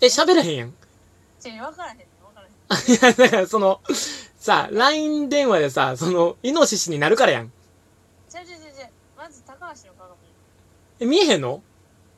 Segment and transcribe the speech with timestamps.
[0.00, 0.74] え、喋れへんやん。
[1.40, 2.94] ちょ、わからへんわからへん。
[2.94, 3.80] いや、だからその、
[4.38, 7.52] さ、LINE 電話でさ、その、イノシシになるからやん。
[8.28, 8.90] ちゃうちゃうちゃうちゃう。
[9.18, 10.16] まず高橋の鏡。
[11.00, 11.62] え、見えへんの？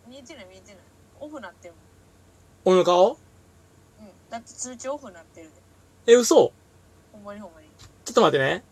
[0.08, 0.76] 見えてない見えてない。
[1.20, 1.74] オフなってる
[2.64, 3.12] 俺の顔もん。
[3.12, 3.16] うん。
[4.30, 5.48] だって通知オフなってる
[6.06, 6.12] で。
[6.12, 6.52] え、嘘？
[7.12, 7.66] ほんまにほんまに。
[8.04, 8.62] ちょっと待ってね。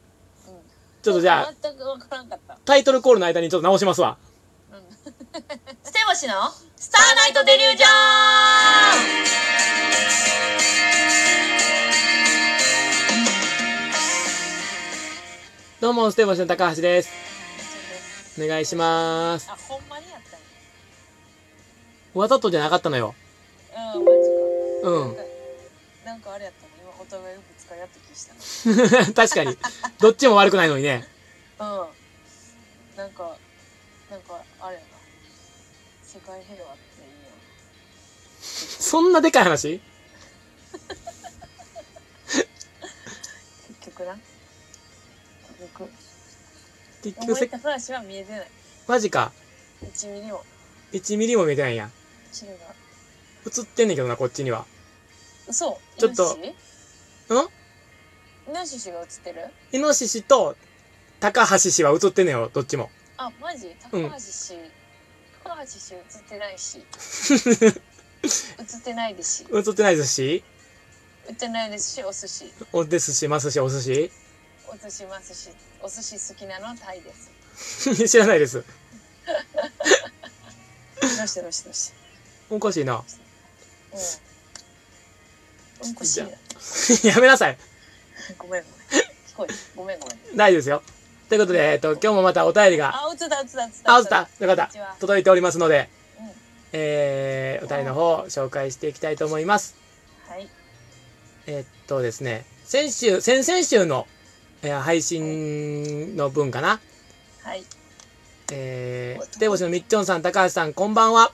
[0.47, 0.55] うん。
[1.03, 2.59] ちょっとじゃあ、全くわからんかった。
[2.65, 4.19] タイトルコールの間にちょっと直しますわ。
[4.73, 5.20] うん。
[5.33, 6.35] ステボシの
[6.77, 7.87] スターナイトデリュージョ
[15.81, 17.13] どうも、ステボシの高橋です。
[18.41, 19.49] ンお願いします。
[19.53, 20.47] あ、ほんまにやったんや。
[22.13, 23.15] わざとじゃなかったのよ。
[23.95, 24.19] うん、マジ
[24.83, 24.91] か。
[24.91, 25.23] うんなんか。
[26.07, 29.57] なんかあれやったの今お互いよく使い合った気した 確かに。
[30.01, 31.07] どっちも悪くないのにね。
[31.57, 31.71] な。
[31.71, 31.89] うん。
[32.97, 33.37] なんか、
[34.11, 35.00] なんかあれやな。
[36.13, 37.31] 世界平和っていいよ。
[38.41, 39.81] そんなでかい話？
[43.69, 44.19] 結局な。
[45.59, 45.89] 結局。
[47.05, 48.49] 結局せ、思い高橋は見えてない。
[48.89, 49.31] マジか。
[49.85, 50.43] 1ミリも。
[50.93, 51.89] 1ミリも見えてないんや。
[52.33, 52.59] チルが。
[53.47, 54.67] 映ってんねんけどな、こっちには。
[55.49, 56.39] 嘘ちょっとん？
[56.43, 56.55] イ
[58.53, 59.47] ノシシが映ってる？
[59.71, 60.57] イノシシと
[61.21, 62.91] 高橋氏は映ってんねんよ、どっちも。
[63.17, 63.77] あ、マジ？
[63.81, 64.59] 高うん橋氏、
[65.45, 66.79] 高橋氏映ってないし。
[68.23, 69.47] 映ってないですし。
[69.53, 70.45] 映ってないですし、
[71.29, 72.53] 映ってないですし、お寿司。
[72.73, 74.11] おですし、ますし、お寿司？
[74.69, 75.49] お寿司ますし、
[75.83, 77.13] お寿司好きなのはタイで
[77.57, 77.95] す。
[78.09, 78.63] 知らないです。
[81.01, 81.95] どうしてどうしてどうして？
[82.51, 82.95] おかしいな。
[82.95, 83.01] うん。
[85.89, 86.29] うんこしいな。
[87.11, 87.59] やめなさい。
[88.39, 89.01] ごめんごめん。
[89.29, 90.37] 聞こえごめんごめん。
[90.37, 90.83] 大丈夫ですよ。
[91.31, 93.95] ということで、えっと、今日もまたお便りが、あ、映った映った映った。
[93.95, 94.97] あ、映ったよかった。
[94.99, 96.31] 届いておりますので、うん。
[96.73, 99.77] えー、お便りの方、紹介していきたいと思います。
[100.29, 100.49] はい。
[101.47, 104.09] えっとですね、先週、先々週の、
[104.63, 106.81] えー配信の分かな。
[107.45, 107.63] はい。
[108.51, 111.31] えー、手星のみっちょんさん、高橋さん、こんばんは。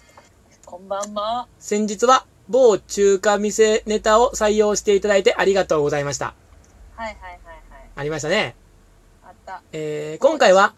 [0.66, 1.48] こんばんは。
[1.58, 6.34] 先日は、某中華店ネタを採用していただいてありがとうございました。
[6.96, 7.90] はいはいはいはい。
[7.96, 8.56] ありましたね。
[9.46, 9.62] た。
[9.72, 10.74] えー、今回は、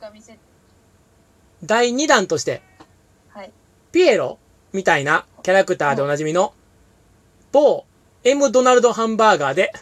[1.65, 2.63] 第2弾として、
[3.31, 3.51] はい。
[3.91, 4.39] ピエロ
[4.73, 6.53] みたいなキャラクターでおなじみの、
[7.51, 7.85] 某
[8.25, 9.73] M ドナルドハンバーガーで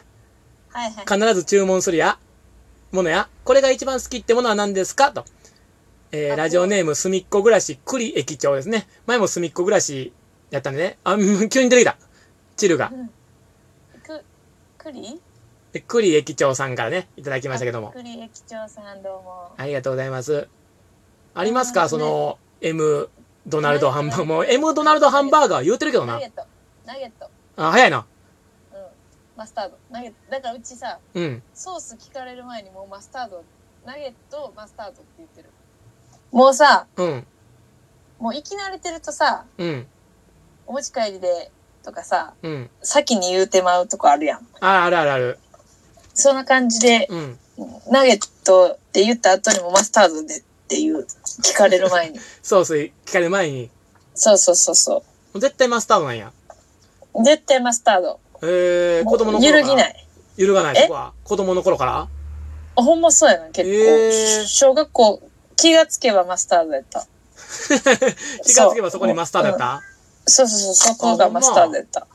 [0.71, 1.21] はいはい。
[1.23, 2.19] 必ず注文するや、
[2.93, 5.11] ものや、これが一番好きってものは何ですか？
[5.13, 5.25] と。
[6.13, 8.87] えー、あラジオネームすみっこ暮らし栗駅長ですね。
[9.07, 10.13] 前もすみっこ暮らし
[10.51, 10.99] やったんでね。
[11.03, 11.97] あ、うん急に出てきた。
[12.57, 12.93] チルが。
[12.95, 13.09] うん
[14.03, 14.23] く、
[14.79, 15.03] くり？
[15.03, 15.26] で
[15.81, 17.93] 栗駅長さんからね、いただきましたけども。
[17.93, 19.53] くり駅長さんどうも。
[19.57, 20.49] ありがとうございます。
[21.35, 21.89] ありますか？
[21.89, 23.09] その、M
[23.47, 24.27] ドナルドハンバーガー。
[24.27, 26.27] もう M ドナルドハンバーガー言うてるけどなナゲ。
[26.27, 26.47] ット。
[26.87, 27.31] ナゲット。
[27.57, 28.07] あ、早いな。
[28.73, 28.79] うん。
[29.37, 29.79] マスタード。
[29.91, 30.17] ナゲット。
[30.31, 31.43] だからうちさ、うん。
[31.55, 33.45] ソース聞かれる前にもうマスタード、
[33.85, 35.51] ナゲット、マスタードって言ってる。
[36.33, 37.27] もうさ、うん。
[38.19, 39.87] もう生き慣れてるとさ、うん。
[40.67, 41.53] お持ち帰りで
[41.85, 42.71] とかさ、うん。
[42.83, 44.47] 先に言うてまうとこあるやん。
[44.61, 45.39] あ、あるあるある。
[46.17, 47.39] そんな感じで、うん。
[47.91, 51.07] ナゲットって言った後にもマスタードでっていう、
[51.43, 52.19] 聞かれる前に。
[52.43, 53.71] ソース聞かれる前に、
[54.15, 55.03] そうそうそうそ
[55.35, 56.33] 絶対マスタードなんや。
[57.15, 57.25] う。
[57.25, 58.19] 絶対マスタード。
[58.43, 59.59] えー、子供の頃から。
[59.61, 60.07] 揺るぎない。
[60.37, 61.13] 揺るがない、えそこは。
[61.25, 62.09] 子供の頃から？
[62.79, 63.69] あ、ほんまそうやな、結構。
[63.69, 65.23] えー小学校、
[65.57, 67.07] 気がつけばマスタードやった。
[68.45, 69.83] 気がつけばそこにマスタードやった？
[70.27, 72.07] そうそうそう、そこがマスタードやった。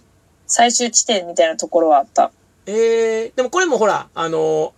[0.47, 2.31] 最終地点みたいなところはあった。
[2.65, 4.71] えー、でもこれもほら、あのー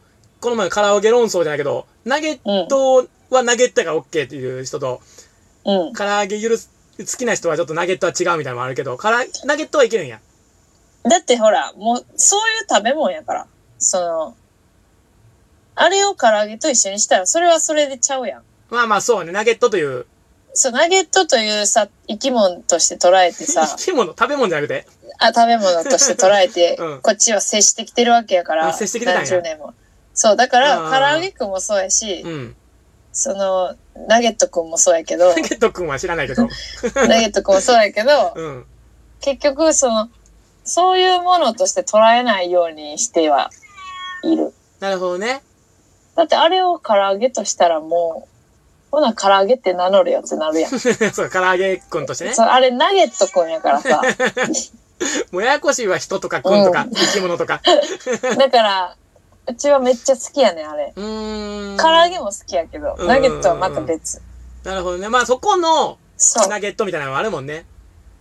[0.43, 5.01] この前のカラオケ論争じゃないけど、ナゲうんットはナゲットが OK っていう人と、
[5.63, 5.93] うん。
[5.93, 10.19] 唐揚げ許す、好きな人はちょっとナゲットは違うみたいなのもあるけど、からナゲットはいけるんや。
[11.03, 13.47] だってほら、もう、そういう食べ物やから。
[13.79, 14.35] その、
[15.75, 18.43] あれを唐揚げと一緒にしたら、それはそれでちゃうやん。
[18.69, 20.05] まあまあそうね、ナゲットという、
[20.53, 24.85] そう、ナゲットというさ、生き物として捉えてさ 生、き物、食べ物じゃなくて。
[25.19, 29.73] あ、食べ物として捉えて、 うんこっちは接してきてるわけやから、あ接してきてたんや何十年も。
[30.13, 32.55] そう、だから、あー唐揚げくんもそうやし、うん。
[33.11, 33.75] その、
[34.07, 36.47] ナゲットくんもそうやけど ナ、ゲット君は知らないけど。
[37.07, 38.65] ナゲットくんもそうやけど、うん。
[39.21, 40.09] 結局、その、
[40.65, 43.49] そういうものとして捉えないようにしては
[44.23, 44.53] いる。
[44.79, 45.43] なるほどね。
[46.15, 48.32] だってあれを唐揚げとしたらもう、
[48.93, 50.69] ほな唐揚げって名乗るやつなるやん。
[50.79, 52.35] そう、唐揚げ君としてね。
[52.35, 54.03] そうあれナゲットくんやからさ。
[55.31, 57.59] もうややこしいわ、人とか君とか、生き物とか。
[58.37, 58.95] だから、
[59.47, 60.93] うちはめっちゃ好きやねん、あれ。
[60.95, 61.77] うーん。
[61.77, 64.21] 唐揚げも好きやけど、うんナゲットはまた別。
[64.63, 65.09] なるほどね。
[65.09, 65.97] まあそこの。
[66.47, 67.65] ナゲットみたいなのがあるもんね。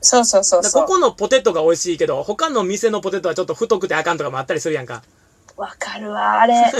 [0.01, 0.87] そうそうそうそう。
[0.87, 5.03] ここのポテトが美味しいけど、他の店のポテトはちょっと太くてあかんとかもあったりするやんか。
[5.59, 6.73] わかるわ、あれ。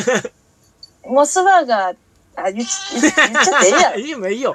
[1.05, 1.97] モスバーガー、
[2.37, 2.69] あ、言っ
[3.01, 4.55] 言っ言っちゃってええや いいよ、いいよ。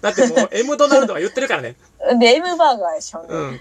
[0.00, 1.76] だってもう、 M ドナルドが言ってるからね。
[2.00, 2.18] ろ。
[2.18, 3.60] で、M バーガーでしょ、ねうん。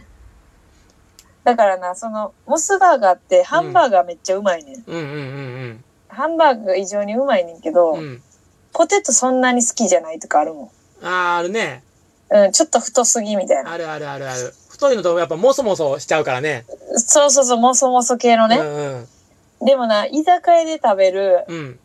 [1.44, 4.84] だからな、その、モスバーガーってハンバーガーめっちゃうまいねん。
[4.88, 8.00] うんうんうんハンバーガーが異常にうまいねんけど、うん。
[8.00, 8.24] うん。
[8.72, 10.70] ポテトそんなに好きじゃないとかあるもん。
[11.02, 11.84] あー、あるね。
[12.30, 13.72] うん、ちょっと太すぎみたいな。
[13.72, 14.54] あるあるあるある。
[14.70, 16.66] 太いのとやっぱもそもそしちゃうからね。
[16.98, 18.58] そうそうそう、もそもそ系のね。
[18.58, 19.66] うんうん。
[19.66, 21.80] でもな、居酒屋で食べるうん。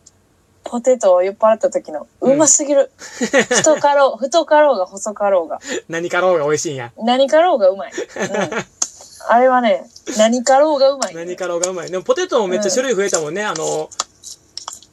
[0.69, 2.91] ポテトを酔っ払った時の、うんうますぎる。
[2.99, 5.61] 太かろう、太かろうが細かろうが。
[5.89, 6.93] 何かろうが美味しいんや。
[6.99, 7.93] 何かろうがうまい。
[7.93, 8.67] うん。
[9.31, 9.85] あれはね、
[10.17, 11.91] 何かろうがうまい、何かろうがうまい。
[11.91, 13.45] でもポテトもめっちゃ種類増えたもんね。
[13.45, 13.91] あの、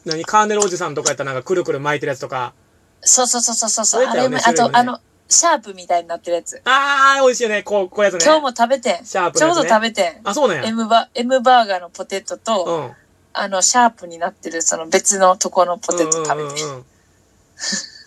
[0.05, 2.53] 何カーネルおじさんとかやったらなんかくるくる巻いてるやつとか。
[3.01, 4.05] そうそうそうそうそう。
[4.05, 6.61] ねあれも、あと、あの、シャープみたいになってるやつ。
[6.65, 7.63] あー、美味しいよね。
[7.63, 8.19] こう、こうやつね。
[8.23, 9.05] 今日も食べてん。
[9.05, 10.21] シャープちょうど食べてん。
[10.23, 10.63] あ、そうなんや。
[10.65, 13.04] M バ M バーガーのポテトと、うん。
[13.37, 16.63] あの、シャープになってる、その別のとこのポテト食べて。
[16.63, 16.85] うんうんうんうん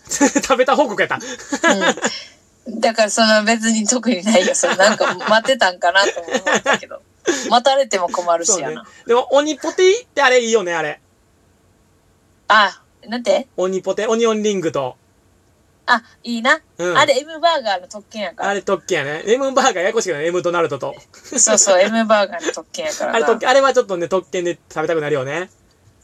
[0.09, 1.19] 食べた報告やった。
[2.67, 2.79] うん。
[2.79, 4.55] だからその別に特にないよ。
[4.55, 7.01] それなんか待ってたんかなと思ったけど。
[7.49, 8.85] 待たれても困るしやな。。
[9.05, 10.99] でも、オニポティってあれいいよね、あれ。
[12.47, 13.47] あ、なんて？
[13.55, 14.97] オニポテ、オニオンリングと。
[15.91, 16.59] あ、いいな。
[16.77, 16.97] うん。
[16.97, 18.49] あれ M バーガーの特権やから。
[18.49, 19.23] あれ特権やね。
[19.25, 20.95] M バーガーややこしいけどね、M ドナルドと。
[21.37, 23.17] そうそう、M バーガーの特権やからな。
[23.17, 25.49] あれ特権、あれはちょっとね、特権で食べたくなるよね。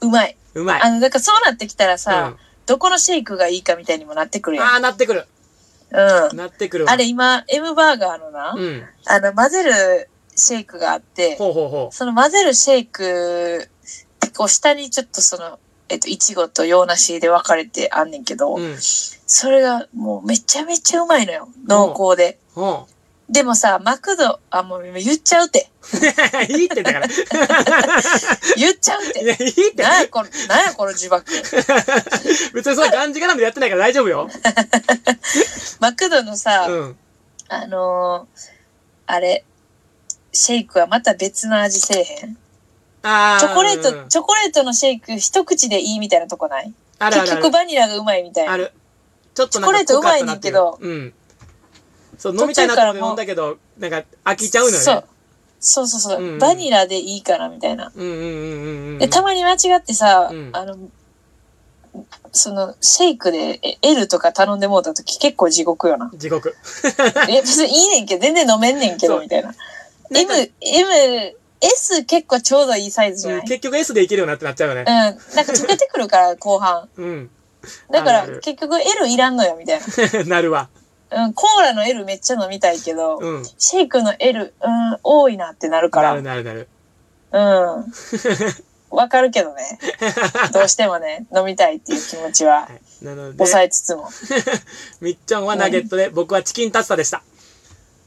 [0.01, 0.37] うまい。
[0.53, 0.81] うまい。
[0.81, 4.65] あの、だからそうなってきたらさ、うんどこのシェイクがいいかみたいにもなってくるやん。
[4.75, 5.27] あー、なってくる。
[5.91, 6.35] うん。
[6.35, 6.91] なってくるわ。
[6.91, 8.83] あれ今、M バーガーのな、うん。
[9.05, 13.69] あの、混ぜるシェイクがあって、ほうほうほその混ぜるシェイク、
[14.35, 15.59] こう下にちょっとその、
[15.89, 18.59] えっと、いちごと洋梨で分かれてあんねんけど、う。
[18.59, 18.77] うん。
[18.79, 21.47] それがもうめちゃめちゃうまいのよ。
[21.67, 22.39] 濃厚で。
[22.53, 22.87] ほ
[23.27, 25.71] でもさ、マクド、あ、もう言っちゃうって。
[25.93, 25.97] う。
[26.53, 27.05] いいってだから。
[27.07, 27.09] い
[28.55, 29.25] 言っちゃうって。
[29.25, 29.81] や、いいって。
[29.81, 31.23] なんやこの、なんやこの呪縛。
[32.53, 34.29] 別にそれがんじがらめでやってないから大丈夫よ。
[35.79, 36.97] マクドのさ、うん。
[37.47, 38.55] あのー
[39.07, 39.43] あれ、
[40.31, 42.37] シェイクはまた別の味せえへん？
[43.39, 46.65] チョコレート、うんチョコレートのシェイク一口でいいみたいなとこない？
[46.65, 48.53] 結あるあるある局バニラがうまいみたいな。
[48.53, 48.71] ある。
[49.35, 51.13] ちょっとなんかチョコレートうまいねんけどううん。
[52.17, 54.83] そう、飲みたいなと思って飲んだけど、なんか飽きちゃうのよね。
[54.83, 55.03] そう。
[55.59, 57.91] そうそうそう、うんうんバニラでいいかなみたいな。
[57.95, 58.97] うんうんうんうんうん。
[58.99, 60.77] で、たまに間違ってさ、うんあの、
[62.31, 66.11] その、シェイクでえ L とか頼んでもうた時結構地獄よな。
[66.15, 66.55] 地獄。
[67.29, 69.53] いや、別にいいねんけど、全然飲めんねんけど、みたいな。
[70.11, 74.87] なんか M、M、S 結構ちょうどいいサイズじゃない、うん結局 S でいけるようになってなっちゃうよねうん。。
[74.87, 76.89] なんか溶けてくるから、後半。
[76.97, 77.29] うん。
[77.91, 79.79] だから結局 L いらんのよ、みたい
[80.27, 80.69] な るわ。
[81.09, 81.25] な。
[81.25, 83.43] うん、コーラの L めっちゃ飲みたいけど、うん。
[83.57, 86.15] シェイクの L、うん、多いなってなるかなら。
[86.15, 86.67] るなるなる。
[87.31, 87.85] うん。
[88.95, 89.79] わかるけどね。
[90.53, 92.69] どうしてもね、飲みたいっていう気持ちはは
[93.01, 93.05] い。
[93.05, 94.09] なので、抑えつつも。
[95.01, 97.21] みっちょんはナゲットで、僕はチキンタツタでした。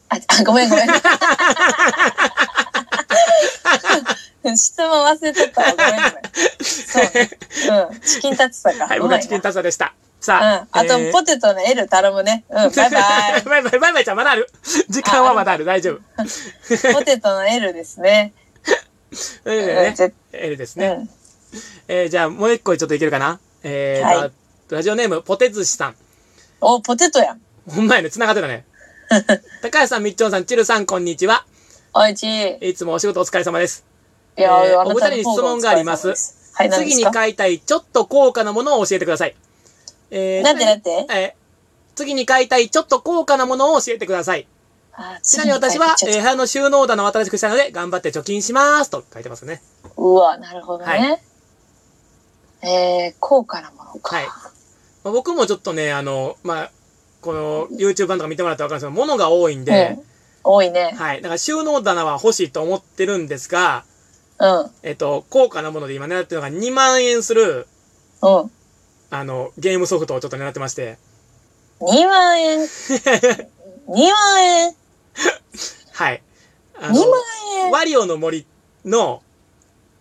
[0.08, 0.88] あ、あごめんごめん。
[4.56, 5.70] 質問忘れとったわ。
[5.72, 6.12] ごめんごめん。
[6.62, 7.30] そうね。
[7.90, 8.00] うん。
[8.00, 8.86] チキンタツタか。
[8.86, 9.86] はい、僕はいチキンタツタでした。
[9.86, 9.92] うん。
[10.20, 12.44] さあ、あと、えーポテトの L 頼むね。
[12.48, 12.70] うん。
[12.70, 13.42] バイバイ。
[13.44, 14.48] バイバイ、バイバイちゃん、まだある。
[14.88, 16.00] 時間はまだある、大丈夫。
[16.94, 18.32] ポテトの L ですね。
[19.44, 19.94] ね
[20.32, 20.86] L ですね。
[20.86, 21.10] うん。
[21.88, 23.38] えー、じゃあ、もう一個ちょっといけるかな？
[23.62, 24.32] えーと、はい
[24.70, 25.96] ラジオネーム、ポテ寿司さん。
[26.60, 27.40] お、ポテトやん。
[27.70, 28.66] ほんまやね、繋がってたね。
[29.62, 31.46] 高橋さん、みっちょんさん、チルさん、こんにちは。
[31.94, 32.24] おいち
[32.60, 32.70] い。
[32.70, 33.84] いつもお仕事お疲れ様です。
[34.36, 36.14] いや、えーお二人に質問があります
[36.54, 39.34] はい、次に買いたい、ちょっと高価なものを教えてください。
[40.10, 41.06] えーなんでなんで？
[41.10, 41.38] えー
[41.94, 44.46] 次に買いたい、ちょっと高価なものを教えてください。
[44.92, 48.90] あちなみに私は、えー部屋の収納棚を新しくしたいので、頑張って貯金します。
[48.90, 49.62] と書いてますね。
[49.96, 51.22] うわ、なるほどね。
[52.62, 54.16] えー、高価なものか。
[54.16, 54.26] はい。
[54.26, 56.70] まあ僕もちょっとね、あの、まあ、
[57.20, 60.04] この YouTube 版とか見てもらったらわかるんですけど、物が多いんでうん、。
[60.44, 60.94] 多いね。
[60.96, 61.22] はい。
[61.22, 63.84] だから収納棚は欲しいと思ってるんですが、
[64.38, 64.60] うん。
[64.60, 64.70] うん。
[64.82, 67.66] えっと、高価なもので今狙ってるのが2万円する、
[69.10, 70.98] あの、ゲームソフトをちょっと狙ってまして、
[71.80, 72.58] 2万円？
[73.88, 74.74] 2万円？
[75.92, 76.22] はい。
[76.74, 76.94] あ2万
[77.64, 77.70] 円？
[77.70, 78.46] ワリオの森
[78.84, 79.22] の、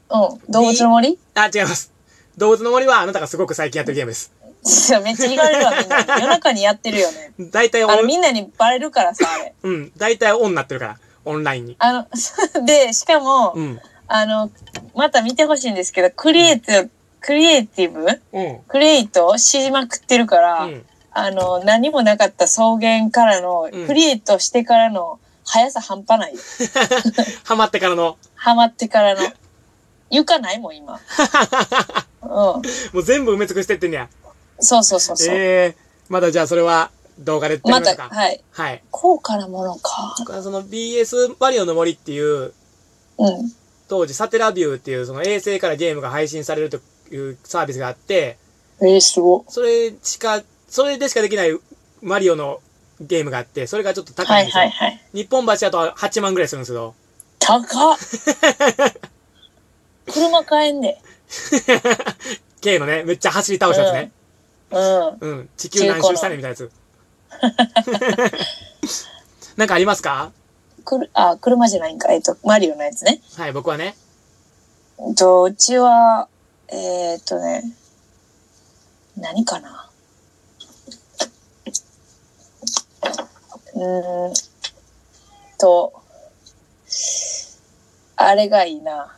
[0.09, 0.51] うん。
[0.51, 1.19] 動物の森？
[1.35, 1.91] あ、違います。
[2.37, 4.31] 動物の森はあなたがすごく最近やってるゲームです。
[5.03, 6.07] めっちゃ言われるわ、みんなに。
[6.09, 7.31] 夜中にやってるよね。
[7.51, 9.53] 大体オあの、ン、みんなにバレるからさ、あれ。
[9.63, 11.75] うん、大体オンになってるから、オンラインに。
[11.79, 12.07] あの、
[12.65, 13.81] で、しかも、うん。
[14.07, 14.49] あの、
[14.95, 18.21] また見てほしいんですけど、クリエイティブ、クリエイティブ？
[18.31, 18.59] うん。
[18.67, 20.85] クリエイトしまくってるから、うん。
[21.11, 26.39] あの、何もなかった草原からの、うんクリエイトしてからの速さ半端ないよ。
[27.43, 28.17] ハマってからの。
[28.35, 29.21] ハマってからの。
[30.09, 30.59] 床ない？
[30.59, 30.99] もん、今。
[32.21, 32.29] うん。
[32.29, 32.61] も
[32.93, 34.09] う全部埋め尽くしてってんねや。
[34.59, 35.35] そうそうそうそう。
[35.35, 38.09] ええまだじゃあそれは動画でまた。
[38.09, 38.41] はい。
[38.51, 38.83] はい。
[38.91, 40.15] 高価なものか。
[40.41, 42.53] その BS マリオの森っていう、
[43.17, 43.51] うん。
[43.87, 46.79] 当時サテラビューっていうその衛星からゲームが配信されると
[47.11, 48.37] いうサービスがあって、
[48.81, 49.45] えー、すご。
[49.47, 51.57] それしか、それでしかできない
[52.01, 52.59] マリオの
[53.01, 54.61] ゲームがあって、それがちょっと高はいいんですよ。
[54.61, 55.01] はいはい。
[55.13, 56.93] 日本橋だと8万ぐらいするんですよ。
[57.39, 57.97] 高っ
[60.11, 60.97] 車買えんで。
[62.61, 64.01] K のね、めっちゃ走り倒したやつね。
[64.01, 64.11] うん。
[64.71, 65.49] うん。
[65.57, 66.71] 地球何周したねみたいなやつ。
[69.57, 70.31] なんかありますか？
[70.85, 72.11] くる、あ、車じゃないんか。
[72.11, 73.21] えっと、マリオのやつね。
[73.35, 73.95] はい、僕はね。
[74.99, 76.27] えっと、うちは、
[76.69, 77.63] えーっとね、
[79.17, 79.89] 何かな？
[83.75, 84.33] うーん
[85.59, 85.93] と、
[88.15, 89.15] あれがいいな。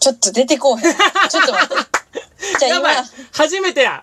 [0.00, 0.82] ちょっと出てこうへん。
[1.28, 1.74] ちょっと待って。
[2.58, 4.02] じゃあやばい今、初めてや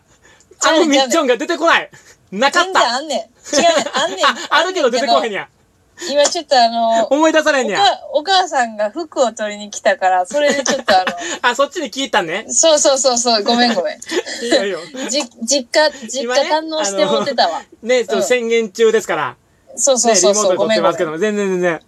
[0.63, 1.89] あのミッチョンが出てこない
[2.31, 3.55] なかっ全た然あんねん。
[3.55, 3.87] 違うねん。
[3.97, 4.25] あんねん。
[4.25, 5.47] あ、あるけど出てこへんや。
[6.09, 7.81] 今ちょっとあの、思い出されんねや。
[7.81, 11.05] おかお母さんが服を取りに来たから、それでちょっとあ
[11.41, 12.53] あ、そっちに聞いたんねの、。
[12.53, 13.97] そうそうそうそう、ごめんごめん。
[14.43, 14.79] いいよいいよ。
[15.09, 17.63] じ、実家、実今ね家堪能してもってたわ。
[17.81, 19.35] ね、ちょっと宣言中ですから。
[19.77, 20.75] そうそね、うそうそう、リモートで撮っ。
[20.75, 21.79] てますけども、全然全然。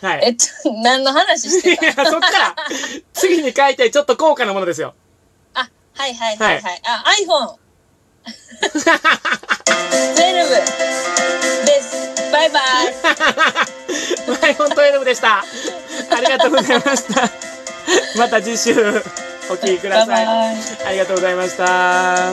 [0.00, 0.20] はい。
[0.24, 2.54] えっと、何の話していや、たそっから、
[3.12, 4.94] 次に書いてちょっと高価なものですよ。
[5.54, 6.82] あ、はいはいはいはい。
[6.84, 7.56] あ、iPhone。
[8.24, 8.32] 12
[11.66, 12.32] です。
[12.32, 12.62] バイバイ。
[14.42, 14.66] ライオン
[15.00, 15.38] 12でした。
[15.38, 17.30] ありがとうございました。
[18.18, 18.72] また次週
[19.50, 20.06] お聞きください。
[20.08, 20.56] バイバイ。
[20.86, 22.32] ありがとうございました。